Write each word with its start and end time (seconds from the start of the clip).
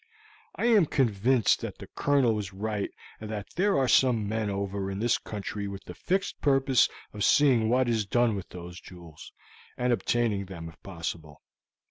"I 0.55 0.65
am 0.65 0.87
convinced 0.87 1.61
that 1.61 1.77
the 1.77 1.85
Colonel 1.85 2.33
was 2.33 2.53
right, 2.53 2.89
and 3.19 3.29
that 3.29 3.49
there 3.55 3.77
are 3.77 3.87
some 3.87 4.27
men 4.27 4.49
over 4.49 4.89
in 4.89 4.97
this 4.97 5.19
country 5.19 5.67
with 5.67 5.83
the 5.83 5.93
fixed 5.93 6.41
purpose 6.41 6.89
of 7.13 7.23
seeing 7.23 7.69
what 7.69 7.87
is 7.87 8.07
done 8.07 8.35
with 8.35 8.49
those 8.49 8.79
jewels, 8.81 9.31
and 9.77 9.93
obtaining 9.93 10.45
them 10.45 10.67
if 10.69 10.81
possible. 10.81 11.43